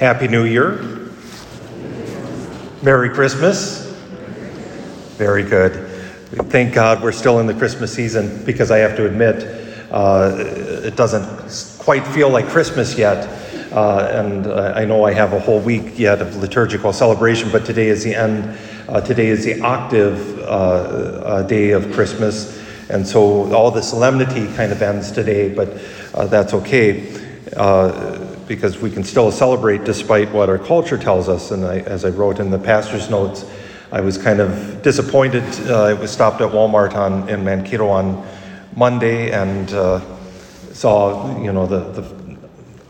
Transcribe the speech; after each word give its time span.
Happy 0.00 0.28
New 0.28 0.44
Year. 0.44 1.10
Merry 2.82 3.10
Christmas. 3.10 3.84
Very 5.18 5.42
good. 5.42 5.74
Thank 6.48 6.72
God 6.72 7.02
we're 7.02 7.12
still 7.12 7.38
in 7.38 7.46
the 7.46 7.52
Christmas 7.52 7.92
season 7.92 8.42
because 8.46 8.70
I 8.70 8.78
have 8.78 8.96
to 8.96 9.04
admit, 9.04 9.44
uh, 9.90 10.36
it 10.38 10.96
doesn't 10.96 11.78
quite 11.78 12.06
feel 12.14 12.30
like 12.30 12.46
Christmas 12.46 12.96
yet. 12.96 13.28
Uh, 13.74 14.08
and 14.10 14.46
uh, 14.46 14.72
I 14.74 14.86
know 14.86 15.04
I 15.04 15.12
have 15.12 15.34
a 15.34 15.38
whole 15.38 15.60
week 15.60 15.98
yet 15.98 16.22
of 16.22 16.34
liturgical 16.36 16.94
celebration, 16.94 17.52
but 17.52 17.66
today 17.66 17.88
is 17.88 18.02
the 18.02 18.14
end. 18.14 18.58
Uh, 18.88 19.02
today 19.02 19.26
is 19.26 19.44
the 19.44 19.60
octave 19.60 20.38
uh, 20.38 20.42
uh, 20.42 21.42
day 21.42 21.72
of 21.72 21.92
Christmas. 21.92 22.58
And 22.88 23.06
so 23.06 23.52
all 23.52 23.70
the 23.70 23.82
solemnity 23.82 24.46
kind 24.54 24.72
of 24.72 24.80
ends 24.80 25.12
today, 25.12 25.54
but 25.54 25.78
that's 26.30 26.54
okay 26.54 27.20
because 28.50 28.80
we 28.80 28.90
can 28.90 29.04
still 29.04 29.30
celebrate 29.30 29.84
despite 29.84 30.28
what 30.32 30.48
our 30.48 30.58
culture 30.58 30.98
tells 30.98 31.28
us. 31.28 31.52
And 31.52 31.64
I, 31.64 31.78
as 31.82 32.04
I 32.04 32.08
wrote 32.08 32.40
in 32.40 32.50
the 32.50 32.58
pastor's 32.58 33.08
notes, 33.08 33.44
I 33.92 34.00
was 34.00 34.18
kind 34.18 34.40
of 34.40 34.82
disappointed. 34.82 35.44
Uh, 35.70 35.84
I 35.84 35.92
was 35.92 36.10
stopped 36.10 36.40
at 36.40 36.50
Walmart 36.50 36.96
on, 36.96 37.28
in 37.28 37.44
Mankato 37.44 37.86
on 37.86 38.26
Monday 38.74 39.30
and 39.30 39.72
uh, 39.72 40.00
saw, 40.72 41.40
you 41.40 41.52
know, 41.52 41.64
the, 41.68 42.00
the, 42.00 42.36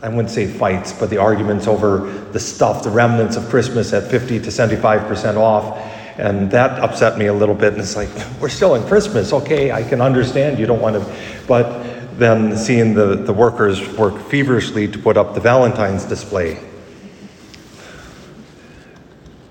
I 0.01 0.09
wouldn't 0.09 0.31
say 0.31 0.47
fights, 0.47 0.93
but 0.93 1.11
the 1.11 1.17
arguments 1.17 1.67
over 1.67 2.09
the 2.31 2.39
stuff, 2.39 2.81
the 2.81 2.89
remnants 2.89 3.35
of 3.35 3.47
Christmas 3.47 3.93
at 3.93 4.09
50 4.09 4.39
to 4.39 4.49
75% 4.49 5.37
off. 5.37 5.77
And 6.17 6.49
that 6.49 6.79
upset 6.79 7.19
me 7.19 7.27
a 7.27 7.33
little 7.35 7.53
bit. 7.53 7.73
And 7.73 7.83
it's 7.83 7.95
like, 7.95 8.09
we're 8.41 8.49
still 8.49 8.73
in 8.73 8.81
Christmas. 8.87 9.31
Okay, 9.31 9.71
I 9.71 9.83
can 9.83 10.01
understand 10.01 10.57
you 10.57 10.65
don't 10.65 10.81
want 10.81 10.95
to, 10.95 11.15
but 11.47 11.90
then 12.17 12.57
seeing 12.57 12.93
the, 12.93 13.15
the 13.15 13.33
workers 13.33 13.87
work 13.97 14.17
feverishly 14.29 14.87
to 14.87 14.99
put 14.99 15.17
up 15.17 15.33
the 15.33 15.39
Valentine's 15.39 16.05
display. 16.05 16.59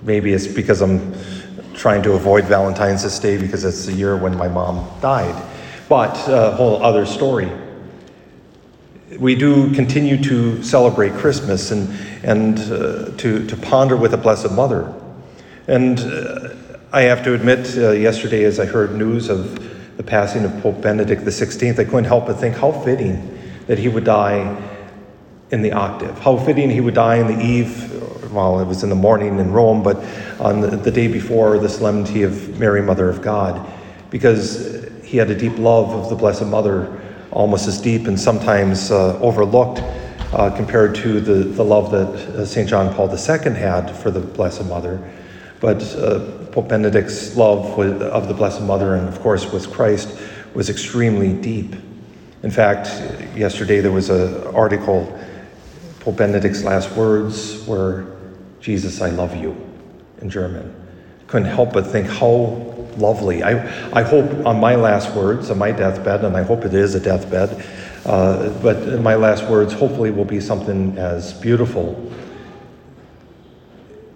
Maybe 0.03 0.33
it's 0.33 0.47
because 0.47 0.81
I'm 0.81 1.15
trying 1.75 2.03
to 2.03 2.13
avoid 2.13 2.45
Valentine's 2.45 3.03
this 3.03 3.19
day 3.19 3.37
because 3.39 3.65
it's 3.65 3.87
the 3.87 3.93
year 3.93 4.17
when 4.17 4.37
my 4.37 4.49
mom 4.49 4.89
died. 5.01 5.43
But 5.89 6.17
a 6.29 6.53
whole 6.53 6.83
other 6.83 7.07
story. 7.07 7.51
We 9.19 9.35
do 9.35 9.75
continue 9.75 10.23
to 10.25 10.63
celebrate 10.63 11.15
Christmas 11.15 11.71
and, 11.71 11.89
and 12.23 12.59
uh, 12.59 13.17
to, 13.17 13.47
to 13.47 13.57
ponder 13.57 13.97
with 13.97 14.13
the 14.13 14.17
Blessed 14.17 14.53
Mother. 14.53 14.95
And 15.67 15.99
uh, 16.01 16.55
I 16.93 17.03
have 17.03 17.23
to 17.25 17.35
admit, 17.35 17.77
uh, 17.77 17.91
yesterday 17.91 18.45
as 18.45 18.59
I 18.59 18.67
heard 18.67 18.95
news 18.95 19.29
of 19.29 19.70
the 20.01 20.07
passing 20.07 20.47
of 20.47 20.63
Pope 20.63 20.81
Benedict 20.81 21.21
XVI, 21.21 21.79
I 21.79 21.85
couldn't 21.85 22.05
help 22.05 22.25
but 22.25 22.41
think 22.41 22.57
how 22.57 22.73
fitting 22.73 23.39
that 23.67 23.79
he 23.79 23.87
would 23.87 24.05
die 24.05 24.57
in 25.51 25.61
the 25.61 25.73
octave. 25.73 26.19
How 26.21 26.39
fitting 26.39 26.71
he 26.71 26.81
would 26.81 26.95
die 26.95 27.17
in 27.17 27.27
the 27.27 27.39
eve, 27.39 28.33
well, 28.33 28.61
it 28.61 28.65
was 28.65 28.83
in 28.83 28.89
the 28.89 28.95
morning 28.95 29.39
in 29.39 29.53
Rome, 29.53 29.83
but 29.83 29.99
on 30.41 30.63
the, 30.63 30.69
the 30.69 30.91
day 30.91 31.07
before 31.07 31.59
the 31.59 31.69
solemnity 31.69 32.23
of 32.23 32.59
Mary, 32.59 32.81
Mother 32.81 33.11
of 33.11 33.21
God, 33.21 33.71
because 34.09 34.89
he 35.05 35.19
had 35.19 35.31
a 35.31 35.35
deep 35.35 35.59
love 35.59 35.91
of 35.91 36.09
the 36.09 36.17
Blessed 36.17 36.47
Mother, 36.47 36.99
almost 37.31 37.69
as 37.69 37.79
deep 37.79 38.07
and 38.07 38.19
sometimes 38.19 38.91
uh, 38.91 39.19
overlooked 39.19 39.81
uh, 40.33 40.51
compared 40.57 40.95
to 40.95 41.21
the, 41.21 41.45
the 41.45 41.63
love 41.63 41.91
that 41.91 42.09
uh, 42.09 42.47
St. 42.47 42.67
John 42.67 42.95
Paul 42.95 43.11
II 43.11 43.53
had 43.53 43.95
for 43.95 44.11
the 44.11 44.21
Blessed 44.21 44.65
Mother. 44.65 44.99
But 45.61 45.83
uh, 45.95 46.21
Pope 46.47 46.69
Benedict's 46.69 47.37
love 47.37 47.79
of 47.79 48.29
the 48.29 48.35
Blessed 48.35 48.63
Mother 48.63 48.97
and, 48.97 49.09
of 49.09 49.21
course, 49.21 49.53
with 49.53 49.71
Christ 49.71 50.19
was 50.55 50.71
extremely 50.71 51.33
deep. 51.35 51.75
In 52.43 52.51
fact, 52.51 52.89
yesterday 53.37 53.81
there 53.81 53.93
was 53.93 54.09
an 54.09 54.47
article, 54.55 55.19
Pope 56.01 56.17
Benedict's 56.17 56.65
last 56.65 56.91
words 56.97 57.65
were, 57.67 58.17
Jesus, 58.61 59.03
I 59.03 59.11
love 59.11 59.37
you, 59.37 59.55
in 60.23 60.31
German. 60.31 60.75
Couldn't 61.27 61.49
help 61.49 61.75
but 61.75 61.87
think 61.87 62.07
how 62.09 62.67
lovely. 62.97 63.43
I, 63.43 63.53
I 63.93 64.03
hope 64.03 64.47
on 64.47 64.59
my 64.59 64.75
last 64.75 65.15
words, 65.15 65.51
on 65.51 65.59
my 65.59 65.71
deathbed, 65.73 66.25
and 66.25 66.37
I 66.37 66.43
hope 66.43 66.65
it 66.65 66.73
is 66.73 66.95
a 66.95 67.01
deathbed, 67.01 67.65
uh, 68.07 68.49
but 68.61 69.01
my 69.01 69.15
last 69.15 69.45
words 69.45 69.75
hopefully 69.75 70.11
will 70.11 70.25
be 70.25 70.41
something 70.41 70.97
as 70.97 71.35
beautiful 71.35 72.11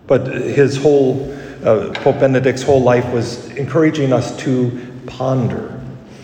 but 0.06 0.26
his 0.26 0.76
whole, 0.76 1.32
uh, 1.64 1.90
Pope 1.94 2.20
Benedict's 2.20 2.62
whole 2.62 2.82
life 2.82 3.10
was 3.12 3.50
encouraging 3.52 4.12
us 4.12 4.36
to 4.38 5.02
ponder. 5.06 5.80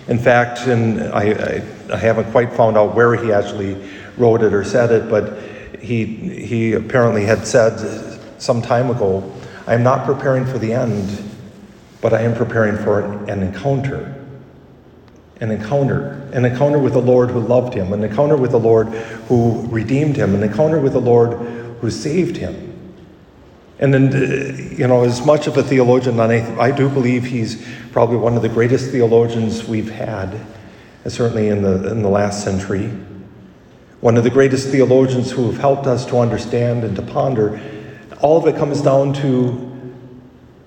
In 0.09 0.19
fact, 0.19 0.67
and 0.67 1.03
I, 1.03 1.33
I, 1.33 1.63
I, 1.93 1.97
haven't 1.97 2.31
quite 2.33 2.53
found 2.53 2.77
out 2.77 2.95
where 2.95 3.15
he 3.15 3.33
actually 3.33 3.77
wrote 4.17 4.43
it 4.43 4.53
or 4.53 4.65
said 4.65 4.91
it, 4.91 5.09
but 5.09 5.39
he, 5.81 6.05
he 6.05 6.73
apparently 6.73 7.25
had 7.25 7.47
said 7.47 7.79
some 8.39 8.61
time 8.61 8.91
ago, 8.91 9.31
I 9.67 9.75
am 9.75 9.83
not 9.83 10.05
preparing 10.05 10.45
for 10.45 10.59
the 10.59 10.73
end, 10.73 11.23
but 12.01 12.13
I 12.13 12.23
am 12.23 12.35
preparing 12.35 12.77
for 12.77 13.03
an 13.31 13.43
encounter. 13.43 14.17
An 15.41 15.51
encounter. 15.51 16.29
An 16.33 16.45
encounter 16.45 16.79
with 16.79 16.95
the 16.95 17.03
Lord 17.03 17.31
who 17.31 17.41
loved 17.41 17.73
him, 17.73 17.93
an 17.93 18.03
encounter 18.03 18.37
with 18.37 18.51
the 18.51 18.59
Lord 18.59 18.89
who 19.29 19.67
redeemed 19.69 20.17
him, 20.17 20.35
an 20.35 20.43
encounter 20.43 20.81
with 20.81 20.93
the 20.93 21.01
Lord 21.01 21.35
who 21.81 21.91
saved 21.91 22.37
him. 22.37 22.70
And 23.81 23.95
then, 23.95 24.13
uh, 24.13 24.77
you 24.77 24.87
know, 24.87 25.05
as 25.05 25.25
much 25.25 25.47
of 25.47 25.57
a 25.57 25.63
theologian, 25.63 26.21
I, 26.21 26.61
I 26.61 26.71
do 26.71 26.89
believe 26.91 27.25
he's 27.25 27.67
probably 27.93 28.19
one 28.19 28.37
of 28.37 28.43
the 28.43 28.49
greatest 28.49 28.91
theologians 28.91 29.65
we've 29.67 29.91
had, 29.91 30.39
certainly 31.07 31.49
in 31.49 31.63
the, 31.63 31.91
in 31.91 32.03
the 32.03 32.11
last 32.11 32.45
century. 32.45 32.91
One 34.03 34.19
of 34.19 34.25
the 34.25 34.31
greatest 34.31 34.69
theologians 34.69 35.31
who 35.31 35.51
have 35.51 35.59
helped 35.59 35.87
us 35.87 36.05
to 36.07 36.19
understand 36.19 36.85
and 36.85 36.95
to 36.97 37.03
ponder. 37.03 37.59
All 38.21 38.37
of 38.37 38.47
it 38.47 38.59
comes 38.59 38.83
down 38.83 39.15
to 39.15 39.67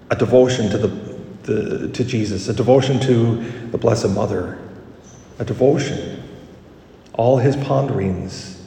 a 0.10 0.16
devotion 0.16 0.72
to, 0.72 0.78
the, 0.80 0.88
the, 1.44 1.90
to 1.90 2.04
Jesus, 2.04 2.48
a 2.48 2.54
devotion 2.54 3.00
to 3.02 3.36
the 3.70 3.78
Blessed 3.78 4.10
Mother, 4.10 4.58
a 5.38 5.46
devotion. 5.46 6.24
All 7.14 7.38
his 7.38 7.56
ponderings, 7.56 8.60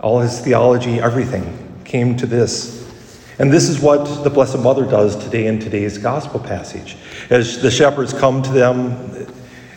all 0.00 0.20
his 0.20 0.38
theology, 0.40 1.00
everything 1.00 1.80
came 1.86 2.14
to 2.18 2.26
this 2.26 2.81
and 3.38 3.52
this 3.52 3.68
is 3.68 3.80
what 3.80 4.24
the 4.24 4.30
Blessed 4.30 4.58
Mother 4.58 4.84
does 4.84 5.16
today 5.16 5.46
in 5.46 5.58
today's 5.58 5.98
gospel 5.98 6.38
passage. 6.40 6.96
As 7.30 7.60
the 7.62 7.70
shepherds 7.70 8.12
come 8.12 8.42
to 8.42 8.50
them, 8.50 9.26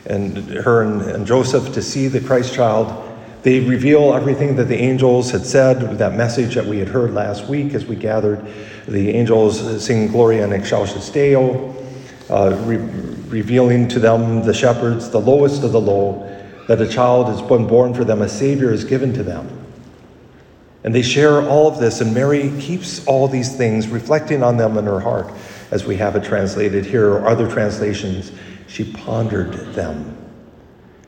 and 0.07 0.37
her 0.37 0.83
and, 0.83 1.01
and 1.01 1.25
Joseph, 1.25 1.73
to 1.73 1.81
see 1.81 2.07
the 2.07 2.21
Christ 2.21 2.53
child, 2.53 3.01
they 3.43 3.59
reveal 3.59 4.13
everything 4.13 4.55
that 4.55 4.65
the 4.65 4.75
angels 4.75 5.31
had 5.31 5.45
said, 5.45 5.97
that 5.99 6.15
message 6.15 6.55
that 6.55 6.65
we 6.65 6.79
had 6.79 6.87
heard 6.87 7.13
last 7.13 7.47
week 7.47 7.73
as 7.73 7.85
we 7.85 7.95
gathered. 7.95 8.45
The 8.87 9.11
angels 9.11 9.83
sing 9.83 10.07
Gloria 10.07 10.45
in 10.45 10.51
Excelsis 10.51 11.09
Deo, 11.09 11.75
uh, 12.29 12.57
re- 12.65 12.77
revealing 12.77 13.87
to 13.89 13.99
them, 13.99 14.43
the 14.43 14.53
shepherds, 14.53 15.09
the 15.09 15.19
lowest 15.19 15.63
of 15.63 15.71
the 15.71 15.81
low, 15.81 16.27
that 16.67 16.81
a 16.81 16.87
child 16.87 17.27
has 17.27 17.41
been 17.41 17.67
born 17.67 17.93
for 17.93 18.03
them, 18.03 18.21
a 18.21 18.29
Savior 18.29 18.71
is 18.71 18.83
given 18.83 19.13
to 19.13 19.23
them. 19.23 19.64
And 20.85 20.93
they 20.93 21.01
share 21.01 21.41
all 21.41 21.67
of 21.67 21.79
this, 21.79 21.99
and 21.99 22.13
Mary 22.13 22.53
keeps 22.61 23.03
all 23.07 23.27
these 23.27 23.55
things, 23.57 23.87
reflecting 23.87 24.43
on 24.43 24.55
them 24.55 24.77
in 24.77 24.85
her 24.85 24.99
heart, 24.99 25.33
as 25.71 25.83
we 25.83 25.95
have 25.95 26.15
it 26.15 26.23
translated 26.23 26.85
here 26.85 27.11
or 27.11 27.27
other 27.27 27.49
translations. 27.49 28.31
She 28.67 28.93
pondered 28.93 29.73
them, 29.73 30.15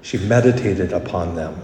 she 0.01 0.17
meditated 0.17 0.93
upon 0.93 1.35
them. 1.35 1.61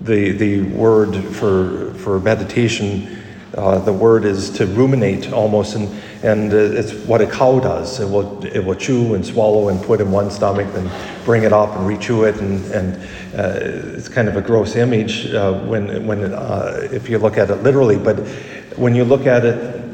The, 0.00 0.32
the 0.32 0.62
word 0.62 1.14
for, 1.14 1.94
for 1.94 2.18
meditation 2.18 3.21
uh, 3.56 3.78
the 3.80 3.92
word 3.92 4.24
is 4.24 4.48
to 4.48 4.66
ruminate 4.66 5.30
almost, 5.30 5.74
and, 5.74 5.88
and 6.22 6.52
uh, 6.52 6.56
it's 6.56 6.94
what 7.06 7.20
a 7.20 7.26
cow 7.26 7.60
does. 7.60 8.00
It 8.00 8.08
will, 8.08 8.42
it 8.46 8.64
will 8.64 8.74
chew 8.74 9.14
and 9.14 9.24
swallow 9.24 9.68
and 9.68 9.82
put 9.82 10.00
in 10.00 10.10
one 10.10 10.30
stomach, 10.30 10.72
then 10.72 10.90
bring 11.24 11.42
it 11.42 11.52
up 11.52 11.76
and 11.76 11.86
rechew 11.86 12.26
it, 12.26 12.40
and, 12.40 12.64
and 12.72 12.96
uh, 13.38 13.96
it's 13.98 14.08
kind 14.08 14.28
of 14.28 14.36
a 14.36 14.40
gross 14.40 14.74
image 14.74 15.26
uh, 15.34 15.52
when, 15.64 16.06
when 16.06 16.32
uh, 16.32 16.88
if 16.92 17.10
you 17.10 17.18
look 17.18 17.36
at 17.36 17.50
it 17.50 17.56
literally. 17.56 17.98
But 17.98 18.20
when 18.76 18.94
you 18.94 19.04
look 19.04 19.26
at 19.26 19.44
it 19.44 19.84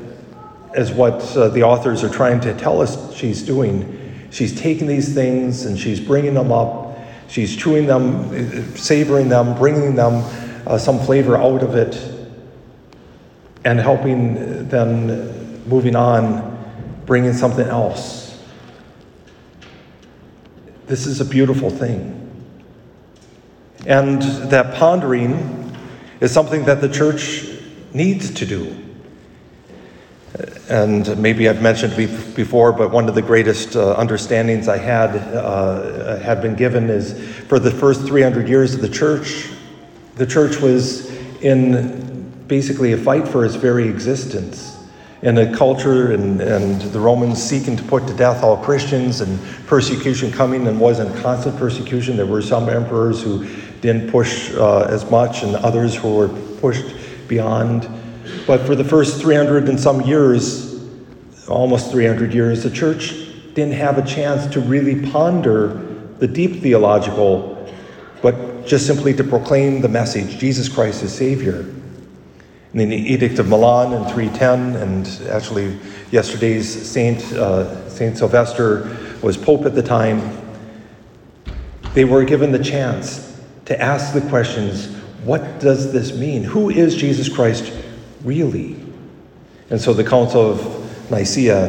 as 0.75 0.93
what 0.93 1.19
the 1.53 1.63
authors 1.65 2.05
are 2.05 2.11
trying 2.11 2.41
to 2.43 2.55
tell 2.55 2.81
us 2.81 3.13
she's 3.13 3.43
doing, 3.43 4.29
she's 4.31 4.59
taking 4.59 4.87
these 4.87 5.13
things 5.13 5.65
and 5.65 5.77
she's 5.77 5.99
bringing 5.99 6.35
them 6.35 6.53
up, 6.53 6.97
she's 7.27 7.57
chewing 7.57 7.87
them, 7.87 8.77
savoring 8.77 9.29
them, 9.29 9.57
bringing 9.59 9.97
them 9.97 10.23
some 10.79 11.01
flavor 11.01 11.37
out 11.37 11.65
of 11.65 11.75
it 11.75 12.18
and 13.65 13.79
helping 13.79 14.69
them 14.69 15.67
moving 15.69 15.97
on, 15.97 16.57
bringing 17.07 17.33
something 17.33 17.67
else. 17.67 18.43
This 20.87 21.07
is 21.07 21.21
a 21.21 21.25
beautiful 21.25 21.71
thing. 21.71 22.15
And 23.87 24.23
that 24.51 24.75
pondering 24.75 25.77
is 26.21 26.33
something 26.33 26.65
that 26.65 26.81
the 26.81 26.89
church 26.89 27.47
needs 27.93 28.33
to 28.35 28.47
do. 28.47 28.77
And 30.69 31.17
maybe 31.19 31.49
I've 31.49 31.63
mentioned 31.63 31.97
before, 31.97 32.73
but 32.73 32.91
one 32.91 33.09
of 33.09 33.15
the 33.15 33.23
greatest 33.23 33.77
uh, 33.77 33.95
understandings 33.97 34.69
I 34.69 34.77
had 34.77 35.17
uh, 35.17 36.19
had 36.19 36.43
been 36.43 36.55
given 36.55 36.91
is 36.91 37.19
for 37.49 37.59
the 37.59 37.71
first 37.71 38.07
300 38.07 38.49
years 38.49 38.75
of 38.75 38.83
the 38.83 38.89
church, 38.89 39.49
the 40.17 40.27
church 40.27 40.61
was 40.61 41.11
in 41.41 42.18
basically 42.49 42.93
a 42.93 42.97
fight 42.97 43.29
for 43.29 43.45
his 43.45 43.55
very 43.55 43.89
existence. 43.89 44.77
In 45.21 45.37
a 45.37 45.55
culture 45.57 46.13
and, 46.13 46.41
and 46.41 46.81
the 46.81 47.01
Romans 47.01 47.43
seeking 47.43 47.77
to 47.77 47.83
put 47.83 48.07
to 48.07 48.15
death 48.15 48.43
all 48.43 48.57
Christians 48.57 49.21
and 49.21 49.39
persecution 49.67 50.31
coming 50.31 50.67
and 50.67 50.81
wasn't 50.81 51.15
constant 51.23 51.57
persecution. 51.57 52.17
There 52.17 52.27
were 52.27 52.41
some 52.41 52.69
emperors 52.69 53.23
who 53.23 53.45
didn't 53.81 54.11
push 54.11 54.53
uh, 54.55 54.87
as 54.89 55.11
much 55.11 55.43
and 55.43 55.57
others 55.57 55.97
who 55.97 56.15
were 56.15 56.29
pushed 56.61 56.95
beyond. 57.27 57.89
But 58.47 58.65
for 58.65 58.75
the 58.75 58.85
first 58.85 59.21
300 59.21 59.69
and 59.69 59.79
some 59.79 60.03
years, 60.03 60.85
almost 61.49 61.91
300 61.91 62.33
years, 62.33 62.63
the 62.63 62.71
church 62.71 63.11
didn't 63.55 63.75
have 63.75 63.99
a 63.99 64.07
chance 64.07 64.47
to 64.55 64.61
really 64.61 65.11
ponder 65.11 65.85
the 66.19 66.29
deep 66.29 66.63
theological, 66.63 67.73
but 68.23 68.67
just 68.67 68.87
simply 68.87 69.15
to 69.15 69.25
proclaim 69.25 69.81
the 69.81 69.89
message 69.89 70.39
Jesus 70.39 70.69
Christ 70.69 71.03
is 71.03 71.13
Savior. 71.13 71.65
In 72.75 72.91
the 72.91 72.97
Edict 72.97 73.39
of 73.39 73.49
Milan 73.49 73.95
in 73.95 74.05
310, 74.13 74.77
and 74.77 75.31
actually 75.31 75.79
yesterday's 76.11 76.69
Saint, 76.69 77.23
uh, 77.33 77.89
Saint 77.89 78.19
Sylvester 78.19 78.95
was 79.23 79.39
Pope 79.39 79.65
at 79.65 79.75
the 79.75 79.83
time, 79.83 80.37
they 81.95 82.05
were 82.05 82.25
given 82.25 82.53
the 82.53 82.63
chance 82.63 83.41
to 83.65 83.81
ask 83.81 84.13
the 84.13 84.21
questions 84.29 84.95
what 85.25 85.61
does 85.61 85.93
this 85.93 86.15
mean? 86.15 86.45
Who 86.45 86.71
is 86.71 86.95
Jesus 86.95 87.29
Christ 87.29 87.73
really? 88.23 88.77
And 89.71 89.81
so 89.81 89.93
the 89.93 90.05
Council 90.05 90.51
of 90.51 91.11
Nicaea 91.11 91.69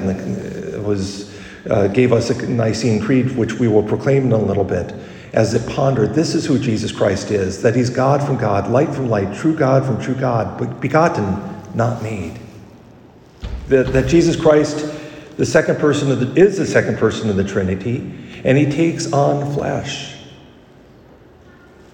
was, 0.81 1.33
uh, 1.69 1.87
gave 1.87 2.13
us 2.13 2.29
a 2.29 2.47
Nicene 2.47 3.01
Creed, 3.01 3.35
which 3.35 3.53
we 3.53 3.67
will 3.67 3.83
proclaim 3.83 4.25
in 4.25 4.31
a 4.33 4.37
little 4.37 4.63
bit 4.63 4.93
as 5.33 5.53
it 5.53 5.67
pondered, 5.69 6.13
this 6.15 6.33
is 6.33 6.45
who 6.45 6.57
Jesus 6.57 6.91
Christ 6.91 7.31
is 7.31 7.61
that 7.61 7.75
he's 7.75 7.89
God 7.89 8.23
from 8.23 8.37
God, 8.37 8.69
light 8.69 8.93
from 8.93 9.09
light, 9.09 9.35
true 9.35 9.55
God 9.55 9.85
from 9.85 10.01
true 10.01 10.15
God, 10.15 10.57
but 10.57 10.79
begotten, 10.79 11.37
not 11.75 12.01
made. 12.01 12.39
That, 13.67 13.93
that 13.93 14.07
Jesus 14.07 14.35
Christ, 14.35 14.91
the 15.37 15.45
second 15.45 15.77
person 15.77 16.11
of 16.11 16.19
the, 16.19 16.41
is 16.41 16.57
the 16.57 16.65
second 16.65 16.97
person 16.97 17.29
of 17.29 17.35
the 17.35 17.43
Trinity, 17.43 17.97
and 18.43 18.57
he 18.57 18.65
takes 18.65 19.11
on 19.13 19.53
flesh. 19.53 20.15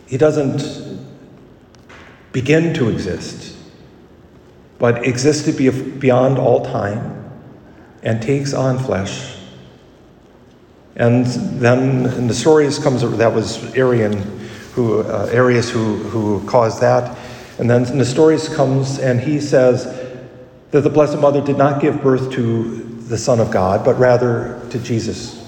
He 0.07 0.17
doesn't 0.17 1.05
begin 2.31 2.73
to 2.75 2.89
exist, 2.89 3.57
but 4.79 5.05
existed 5.05 5.57
beyond 5.99 6.37
all 6.37 6.63
time 6.63 7.31
and 8.03 8.21
takes 8.21 8.53
on 8.53 8.77
flesh 8.77 9.35
and 10.95 11.25
then 11.25 12.03
Nestorius 12.27 12.79
comes 12.79 13.01
that 13.01 13.33
was 13.33 13.75
Arian, 13.75 14.13
who 14.73 15.01
uh, 15.01 15.29
Arius 15.31 15.69
who 15.69 15.97
who 15.97 16.45
caused 16.47 16.81
that. 16.81 17.17
And 17.59 17.69
then 17.69 17.83
Nestorius 17.97 18.53
comes 18.53 18.99
and 18.99 19.19
he 19.19 19.39
says 19.39 19.85
that 20.71 20.81
the 20.81 20.89
Blessed 20.89 21.19
Mother 21.19 21.41
did 21.41 21.57
not 21.57 21.81
give 21.81 22.01
birth 22.01 22.31
to 22.33 22.83
the 23.07 23.17
Son 23.17 23.39
of 23.39 23.51
God, 23.51 23.83
but 23.83 23.97
rather 23.99 24.61
to 24.71 24.79
Jesus. 24.79 25.41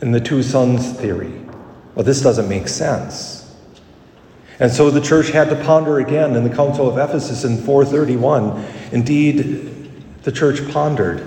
In 0.00 0.10
the 0.10 0.20
two 0.20 0.42
sons 0.42 0.92
theory. 0.92 1.32
Well, 1.94 2.04
this 2.04 2.22
doesn't 2.22 2.48
make 2.48 2.68
sense. 2.68 3.54
And 4.58 4.70
so 4.70 4.90
the 4.90 5.00
church 5.00 5.28
had 5.28 5.48
to 5.50 5.56
ponder 5.64 5.98
again 5.98 6.34
in 6.34 6.44
the 6.44 6.54
Council 6.54 6.88
of 6.88 6.96
Ephesus 6.98 7.44
in 7.44 7.58
431. 7.58 8.64
Indeed, 8.92 9.90
the 10.22 10.32
church 10.32 10.66
pondered 10.72 11.26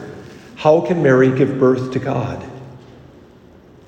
how 0.55 0.81
can 0.81 1.03
Mary 1.03 1.31
give 1.37 1.59
birth 1.59 1.91
to 1.93 1.99
God? 1.99 2.43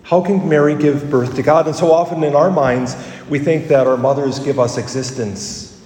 How 0.07 0.21
can 0.21 0.47
Mary 0.47 0.73
give 0.73 1.09
birth 1.09 1.35
to 1.35 1.43
God? 1.43 1.67
And 1.67 1.75
so 1.75 1.91
often 1.91 2.23
in 2.23 2.33
our 2.33 2.49
minds, 2.49 2.95
we 3.29 3.39
think 3.39 3.67
that 3.67 3.87
our 3.87 3.97
mothers 3.97 4.39
give 4.39 4.57
us 4.57 4.77
existence. 4.77 5.85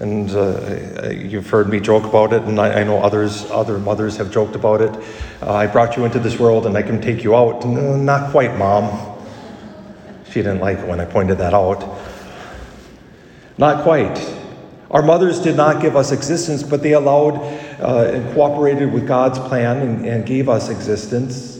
And 0.00 0.30
uh, 0.32 1.08
you've 1.08 1.48
heard 1.48 1.70
me 1.70 1.80
joke 1.80 2.04
about 2.04 2.34
it, 2.34 2.42
and 2.42 2.60
I, 2.60 2.80
I, 2.80 2.84
know 2.84 2.98
others, 2.98 3.50
other 3.50 3.78
mothers 3.78 4.18
have 4.18 4.30
joked 4.30 4.54
about 4.54 4.82
it. 4.82 4.94
Uh, 5.40 5.54
I 5.54 5.66
brought 5.66 5.96
you 5.96 6.04
into 6.04 6.18
this 6.18 6.38
world, 6.38 6.66
and 6.66 6.76
I 6.76 6.82
can 6.82 7.00
take 7.00 7.24
you 7.24 7.34
out. 7.34 7.64
No, 7.64 7.96
not 7.96 8.32
quite, 8.32 8.54
Mom. 8.58 9.18
She 10.26 10.42
didn't 10.42 10.60
like 10.60 10.80
it 10.80 10.86
when 10.86 11.00
I 11.00 11.06
pointed 11.06 11.38
that 11.38 11.54
out. 11.54 11.98
Not 13.56 13.82
quite. 13.82 14.18
Our 14.90 15.02
mothers 15.02 15.40
did 15.40 15.56
not 15.56 15.80
give 15.80 15.96
us 15.96 16.12
existence, 16.12 16.62
but 16.62 16.82
they 16.82 16.92
allowed 16.92 17.36
uh, 17.80 18.10
and 18.12 18.34
cooperated 18.34 18.92
with 18.92 19.08
God's 19.08 19.38
plan 19.38 19.78
and, 19.78 20.04
and 20.04 20.26
gave 20.26 20.50
us 20.50 20.68
existence. 20.68 21.57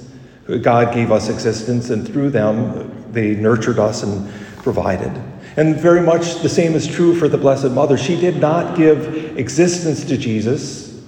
God 0.57 0.95
gave 0.95 1.13
us 1.13 1.29
existence, 1.29 1.91
and 1.91 2.07
through 2.07 2.31
them, 2.31 3.13
they 3.13 3.35
nurtured 3.35 3.79
us 3.79 4.03
and 4.03 4.31
provided. 4.63 5.13
And 5.57 5.77
very 5.77 6.01
much 6.01 6.37
the 6.37 6.49
same 6.49 6.75
is 6.75 6.87
true 6.87 7.15
for 7.15 7.29
the 7.29 7.37
Blessed 7.37 7.71
Mother. 7.73 7.99
She 7.99 8.19
did 8.19 8.37
not 8.37 8.77
give 8.77 9.37
existence 9.37 10.05
to 10.05 10.17
Jesus, 10.17 11.03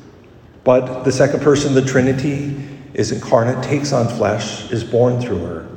but 0.64 1.04
the 1.04 1.12
second 1.12 1.40
person 1.40 1.72
the 1.72 1.82
Trinity 1.82 2.56
is 2.92 3.12
incarnate, 3.12 3.62
takes 3.62 3.92
on 3.92 4.08
flesh, 4.08 4.70
is 4.70 4.84
born 4.84 5.20
through 5.20 5.38
her. 5.38 5.68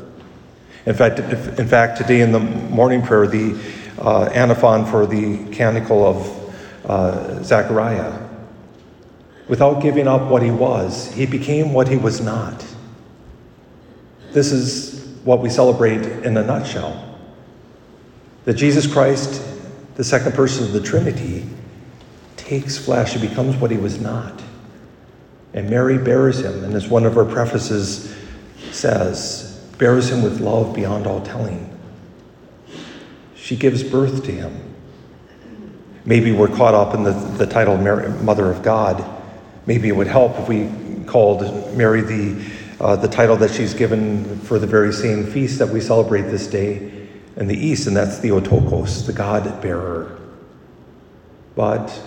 In 0.86 0.96
fact, 0.96 1.20
in 1.20 1.68
fact 1.68 1.98
today 1.98 2.22
in 2.22 2.32
the 2.32 2.40
morning 2.40 3.02
prayer, 3.02 3.28
the 3.28 3.58
uh, 4.00 4.26
antiphon 4.34 4.86
for 4.86 5.06
the 5.06 5.46
canticle 5.52 6.06
of 6.06 6.90
uh, 6.90 7.44
Zechariah, 7.44 8.28
without 9.48 9.82
giving 9.82 10.08
up 10.08 10.30
what 10.30 10.42
he 10.42 10.52
was, 10.52 11.14
he 11.14 11.26
became 11.26 11.74
what 11.74 11.88
he 11.88 11.96
was 11.96 12.20
not. 12.20 12.66
This 14.34 14.52
is 14.52 15.06
what 15.24 15.42
we 15.42 15.50
celebrate 15.50 16.02
in 16.02 16.36
a 16.36 16.44
nutshell 16.44 17.18
that 18.46 18.56
Jesus 18.56 18.92
Christ, 18.92 19.42
the 19.96 20.04
second 20.04 20.34
person 20.34 20.66
of 20.66 20.74
the 20.74 20.82
Trinity, 20.82 21.46
takes 22.36 22.78
flesh 22.78 23.16
and 23.16 23.28
becomes 23.28 23.56
what 23.56 23.72
he 23.72 23.78
was 23.78 24.02
not. 24.02 24.42
And 25.54 25.70
Mary 25.70 25.98
bears 25.98 26.40
him, 26.40 26.64
and 26.64 26.74
as 26.74 26.88
one 26.88 27.06
of 27.06 27.14
her 27.14 27.26
prefaces 27.26 28.14
says, 28.72 29.64
bears 29.78 30.10
him 30.10 30.24
with 30.24 30.42
love 30.42 30.74
beyond 30.74 31.06
all 31.06 31.22
telling. 31.22 31.70
She 33.36 33.56
gives 33.56 33.84
birth 33.84 34.24
to 34.26 34.32
him. 34.32 34.74
Maybe 36.06 36.32
we're 36.32 36.48
caught 36.48 36.74
up 36.74 36.96
in 36.96 37.04
the, 37.04 37.12
the 37.12 37.46
title 37.46 37.78
Mary, 37.78 38.10
Mother 38.24 38.52
of 38.52 38.64
God. 38.64 39.06
Maybe 39.68 39.88
it 39.88 39.96
would 39.96 40.08
help 40.08 40.38
if 40.40 40.50
we 40.50 40.70
called 41.06 41.78
Mary 41.78 42.02
the 42.02 42.44
uh, 42.84 42.98
the 42.98 43.08
title 43.08 43.38
that 43.38 43.50
she's 43.50 43.74
given 43.74 44.38
for 44.42 44.60
the 44.60 44.68
very 44.68 44.92
same 44.92 45.26
feast 45.26 45.58
that 45.60 45.70
we 45.70 45.80
celebrate 45.80 46.24
this 46.24 46.48
day 46.48 47.08
in 47.38 47.48
the 47.48 47.56
East, 47.56 47.88
and 47.88 47.96
that's 47.96 48.20
Theotokos, 48.20 49.08
the 49.08 49.14
God 49.14 49.62
bearer. 49.62 50.20
But 51.56 51.98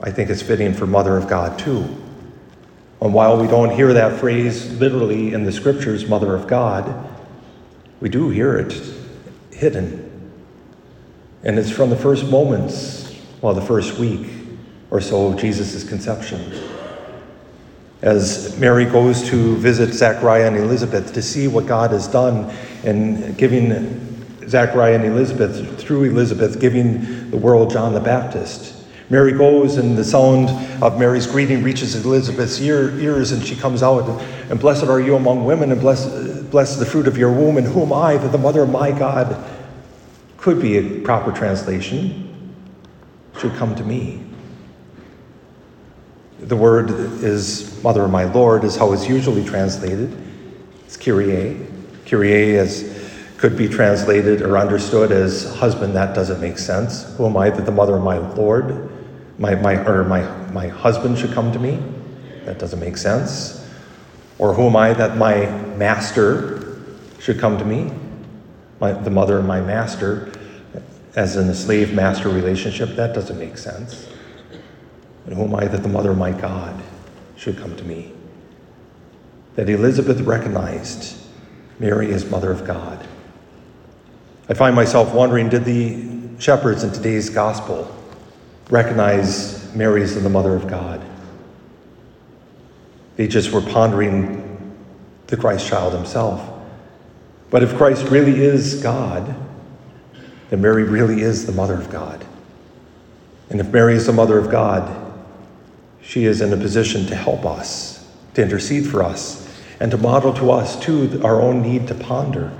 I 0.00 0.10
think 0.10 0.30
it's 0.30 0.40
fitting 0.40 0.72
for 0.72 0.86
Mother 0.86 1.18
of 1.18 1.28
God 1.28 1.58
too. 1.58 1.84
And 3.02 3.12
while 3.12 3.38
we 3.38 3.46
don't 3.46 3.70
hear 3.70 3.92
that 3.92 4.18
phrase 4.18 4.70
literally 4.80 5.34
in 5.34 5.44
the 5.44 5.52
scriptures, 5.52 6.08
Mother 6.08 6.34
of 6.34 6.46
God, 6.46 7.10
we 8.00 8.08
do 8.08 8.30
hear 8.30 8.56
it 8.56 8.82
hidden. 9.52 10.32
And 11.42 11.58
it's 11.58 11.70
from 11.70 11.90
the 11.90 11.96
first 11.96 12.24
moments, 12.24 13.14
well, 13.42 13.52
the 13.52 13.60
first 13.60 13.98
week 13.98 14.30
or 14.90 15.02
so 15.02 15.26
of 15.26 15.38
Jesus' 15.38 15.86
conception 15.86 16.69
as 18.02 18.58
Mary 18.58 18.86
goes 18.86 19.28
to 19.28 19.56
visit 19.56 19.92
Zachariah 19.92 20.46
and 20.46 20.56
Elizabeth 20.56 21.12
to 21.12 21.22
see 21.22 21.48
what 21.48 21.66
God 21.66 21.90
has 21.90 22.08
done 22.08 22.54
in 22.82 23.34
giving 23.34 24.48
Zachariah 24.48 24.94
and 24.94 25.04
Elizabeth, 25.04 25.78
through 25.80 26.04
Elizabeth, 26.04 26.60
giving 26.60 27.30
the 27.30 27.36
world 27.36 27.70
John 27.70 27.92
the 27.92 28.00
Baptist. 28.00 28.76
Mary 29.10 29.32
goes, 29.32 29.76
and 29.76 29.98
the 29.98 30.04
sound 30.04 30.48
of 30.82 30.98
Mary's 30.98 31.26
greeting 31.26 31.62
reaches 31.62 31.96
Elizabeth's 31.96 32.60
ear, 32.60 32.90
ears, 33.00 33.32
and 33.32 33.44
she 33.44 33.56
comes 33.56 33.82
out, 33.82 34.08
and 34.50 34.58
blessed 34.58 34.84
are 34.84 35.00
you 35.00 35.16
among 35.16 35.44
women, 35.44 35.72
and 35.72 35.80
blessed, 35.80 36.48
blessed 36.50 36.78
the 36.78 36.86
fruit 36.86 37.08
of 37.08 37.18
your 37.18 37.32
womb, 37.32 37.58
and 37.58 37.66
whom 37.66 37.92
I, 37.92 38.16
that 38.16 38.32
the 38.32 38.38
mother 38.38 38.62
of 38.62 38.70
my 38.70 38.92
God, 38.92 39.44
could 40.36 40.62
be 40.62 40.78
a 40.78 41.00
proper 41.00 41.32
translation, 41.32 42.54
should 43.38 43.54
come 43.54 43.74
to 43.74 43.84
me. 43.84 44.29
The 46.40 46.56
word 46.56 46.90
is 47.22 47.82
Mother 47.84 48.04
of 48.04 48.10
my 48.10 48.24
Lord, 48.24 48.64
is 48.64 48.74
how 48.74 48.92
it's 48.94 49.06
usually 49.06 49.44
translated. 49.44 50.16
It's 50.86 50.96
Kyrie. 50.96 51.66
Kyrie 52.06 52.54
is, 52.54 53.14
could 53.36 53.58
be 53.58 53.68
translated 53.68 54.40
or 54.40 54.56
understood 54.56 55.12
as 55.12 55.54
husband. 55.56 55.94
That 55.94 56.14
doesn't 56.14 56.40
make 56.40 56.56
sense. 56.56 57.14
Who 57.16 57.26
am 57.26 57.36
I 57.36 57.50
that 57.50 57.66
the 57.66 57.72
mother 57.72 57.96
of 57.96 58.02
my 58.02 58.16
Lord, 58.16 58.90
my, 59.38 59.54
my, 59.54 59.84
or 59.84 60.02
my, 60.04 60.22
my 60.50 60.68
husband 60.68 61.18
should 61.18 61.32
come 61.32 61.52
to 61.52 61.58
me? 61.58 61.78
That 62.46 62.58
doesn't 62.58 62.80
make 62.80 62.96
sense. 62.96 63.68
Or 64.38 64.54
who 64.54 64.66
am 64.66 64.76
I 64.76 64.94
that 64.94 65.18
my 65.18 65.44
master 65.76 66.80
should 67.18 67.38
come 67.38 67.58
to 67.58 67.66
me? 67.66 67.92
My, 68.80 68.92
the 68.92 69.10
mother 69.10 69.38
of 69.38 69.44
my 69.44 69.60
master, 69.60 70.32
as 71.14 71.36
in 71.36 71.50
a 71.50 71.54
slave 71.54 71.92
master 71.92 72.30
relationship, 72.30 72.96
that 72.96 73.14
doesn't 73.14 73.38
make 73.38 73.58
sense. 73.58 74.08
And 75.26 75.34
who 75.34 75.44
am 75.44 75.54
I 75.54 75.66
that 75.66 75.82
the 75.82 75.88
mother 75.88 76.10
of 76.10 76.18
my 76.18 76.32
God 76.32 76.82
should 77.36 77.58
come 77.58 77.76
to 77.76 77.84
me? 77.84 78.12
That 79.56 79.68
Elizabeth 79.68 80.20
recognized 80.20 81.16
Mary 81.78 82.12
as 82.12 82.28
mother 82.30 82.50
of 82.50 82.66
God. 82.66 83.06
I 84.48 84.54
find 84.54 84.74
myself 84.74 85.14
wondering 85.14 85.48
did 85.48 85.64
the 85.64 86.40
shepherds 86.40 86.82
in 86.82 86.92
today's 86.92 87.30
gospel 87.30 87.94
recognize 88.70 89.74
Mary 89.74 90.02
as 90.02 90.20
the 90.20 90.28
mother 90.28 90.54
of 90.54 90.66
God. 90.66 91.00
They 93.16 93.28
just 93.28 93.52
were 93.52 93.60
pondering 93.60 94.74
the 95.26 95.36
Christ 95.36 95.68
child 95.68 95.92
himself. 95.92 96.48
But 97.50 97.62
if 97.62 97.76
Christ 97.76 98.08
really 98.08 98.40
is 98.40 98.82
God, 98.82 99.34
then 100.48 100.60
Mary 100.60 100.84
really 100.84 101.22
is 101.22 101.46
the 101.46 101.52
mother 101.52 101.74
of 101.74 101.90
God. 101.90 102.24
And 103.50 103.60
if 103.60 103.68
Mary 103.68 103.94
is 103.94 104.06
the 104.06 104.12
mother 104.12 104.38
of 104.38 104.50
God, 104.50 105.09
she 106.10 106.24
is 106.24 106.40
in 106.40 106.52
a 106.52 106.56
position 106.56 107.06
to 107.06 107.14
help 107.14 107.46
us, 107.46 108.04
to 108.34 108.42
intercede 108.42 108.84
for 108.84 109.00
us, 109.00 109.48
and 109.78 109.92
to 109.92 109.96
model 109.96 110.34
to 110.34 110.50
us, 110.50 110.76
too, 110.80 111.20
our 111.22 111.40
own 111.40 111.62
need 111.62 111.86
to 111.86 111.94
ponder, 111.94 112.52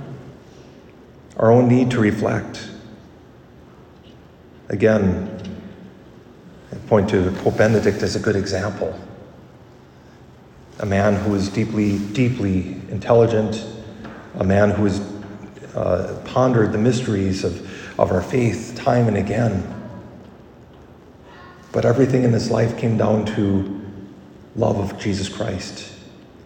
our 1.35 1.51
own 1.51 1.67
need 1.67 1.91
to 1.91 1.99
reflect. 1.99 2.69
Again, 4.69 5.37
I 6.71 6.75
point 6.87 7.09
to 7.09 7.29
Pope 7.43 7.57
Benedict 7.57 8.01
as 8.01 8.15
a 8.15 8.19
good 8.19 8.37
example. 8.37 8.97
A 10.79 10.85
man 10.85 11.17
who 11.17 11.35
is 11.35 11.49
deeply, 11.49 11.99
deeply 12.13 12.79
intelligent, 12.89 13.65
a 14.35 14.45
man 14.45 14.69
who 14.69 14.85
has 14.85 15.01
uh, 15.75 16.21
pondered 16.23 16.71
the 16.71 16.77
mysteries 16.77 17.43
of, 17.43 17.99
of 17.99 18.13
our 18.13 18.21
faith 18.21 18.75
time 18.77 19.09
and 19.09 19.17
again. 19.17 19.80
But 21.71 21.85
everything 21.85 22.23
in 22.23 22.33
his 22.33 22.51
life 22.51 22.77
came 22.77 22.97
down 22.97 23.25
to 23.35 23.81
love 24.55 24.77
of 24.77 24.99
Jesus 24.99 25.29
Christ, 25.29 25.93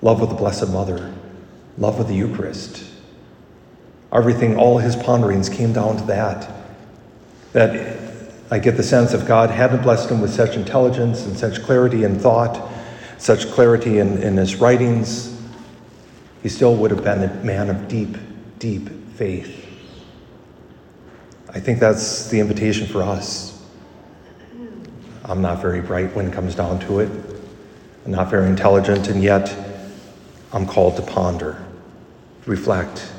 love 0.01 0.21
of 0.21 0.29
the 0.29 0.35
Blessed 0.35 0.69
Mother, 0.69 1.13
love 1.77 1.99
of 1.99 2.07
the 2.07 2.15
Eucharist. 2.15 2.83
Everything, 4.13 4.57
all 4.57 4.77
his 4.77 4.95
ponderings 4.95 5.49
came 5.49 5.73
down 5.73 5.97
to 5.97 6.03
that. 6.05 6.51
That 7.53 7.97
I 8.51 8.59
get 8.59 8.77
the 8.77 8.83
sense 8.83 9.13
if 9.13 9.27
God 9.27 9.49
hadn't 9.49 9.81
blessed 9.81 10.09
him 10.09 10.21
with 10.21 10.33
such 10.33 10.55
intelligence 10.55 11.25
and 11.25 11.37
such 11.37 11.63
clarity 11.63 12.03
in 12.03 12.19
thought, 12.19 12.71
such 13.17 13.49
clarity 13.51 13.99
in, 13.99 14.21
in 14.21 14.37
his 14.37 14.57
writings, 14.57 15.35
he 16.43 16.49
still 16.49 16.75
would 16.75 16.91
have 16.91 17.03
been 17.03 17.23
a 17.23 17.33
man 17.43 17.69
of 17.69 17.87
deep, 17.87 18.15
deep 18.59 18.87
faith. 19.15 19.65
I 21.49 21.59
think 21.59 21.79
that's 21.79 22.29
the 22.29 22.39
invitation 22.39 22.85
for 22.85 23.01
us. 23.01 23.54
I'm 25.27 25.41
not 25.41 25.61
very 25.61 25.81
bright 25.81 26.15
when 26.15 26.27
it 26.27 26.33
comes 26.33 26.55
down 26.55 26.79
to 26.81 26.99
it. 26.99 27.09
I'm 28.05 28.11
not 28.11 28.29
very 28.29 28.47
intelligent, 28.47 29.07
and 29.07 29.23
yet 29.23 29.53
I'm 30.53 30.67
called 30.67 30.95
to 30.97 31.01
ponder, 31.01 31.65
reflect. 32.45 33.11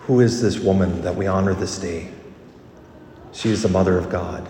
Who 0.00 0.20
is 0.20 0.40
this 0.40 0.58
woman 0.58 1.02
that 1.02 1.16
we 1.16 1.26
honor 1.26 1.54
this 1.54 1.78
day? 1.78 2.10
She 3.32 3.50
is 3.50 3.62
the 3.62 3.68
mother 3.68 3.98
of 3.98 4.10
God 4.10 4.48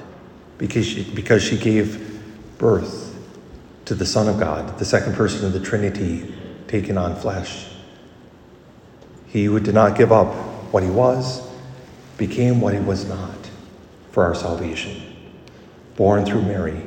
because 0.59 0.87
she, 0.87 1.05
because 1.05 1.43
she 1.43 1.57
gave 1.57 2.21
birth 2.59 3.17
to 3.87 3.95
the 3.95 4.05
Son 4.05 4.29
of 4.29 4.39
God, 4.39 4.79
the 4.79 4.85
second 4.85 5.15
person 5.15 5.47
of 5.47 5.53
the 5.53 5.61
Trinity 5.61 6.35
taken 6.69 6.99
on 6.99 7.17
flesh. 7.17 7.67
He 9.27 9.45
who 9.45 9.59
did 9.59 9.75
not 9.75 9.97
give 9.97 10.13
up 10.13 10.35
what 10.73 10.83
he 10.83 10.91
was 10.91 11.49
became 12.19 12.61
what 12.61 12.75
he 12.75 12.81
was 12.81 13.05
not 13.07 13.51
for 14.11 14.25
our 14.25 14.35
salvation, 14.35 15.14
born 15.97 16.25
through 16.25 16.43
Mary. 16.43 16.83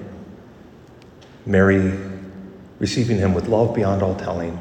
Mary 1.46 1.98
receiving 2.80 3.18
him 3.18 3.34
with 3.34 3.48
love 3.48 3.74
beyond 3.74 4.02
all 4.04 4.16
telling, 4.16 4.60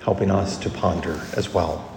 helping 0.00 0.30
us 0.30 0.56
to 0.58 0.70
ponder 0.70 1.20
as 1.36 1.52
well. 1.52 1.95